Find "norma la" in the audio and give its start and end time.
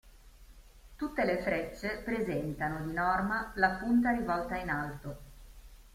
2.91-3.73